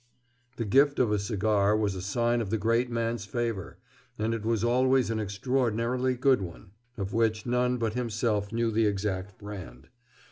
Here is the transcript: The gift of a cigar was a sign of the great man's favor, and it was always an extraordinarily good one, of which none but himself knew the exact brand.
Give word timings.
The 0.55 0.65
gift 0.65 0.97
of 0.97 1.11
a 1.11 1.19
cigar 1.19 1.77
was 1.77 1.93
a 1.93 2.01
sign 2.01 2.41
of 2.41 2.49
the 2.49 2.57
great 2.57 2.89
man's 2.89 3.23
favor, 3.25 3.77
and 4.17 4.33
it 4.33 4.43
was 4.43 4.63
always 4.63 5.11
an 5.11 5.19
extraordinarily 5.19 6.15
good 6.15 6.41
one, 6.41 6.71
of 6.97 7.13
which 7.13 7.45
none 7.45 7.77
but 7.77 7.93
himself 7.93 8.51
knew 8.51 8.71
the 8.71 8.87
exact 8.87 9.37
brand. 9.37 9.89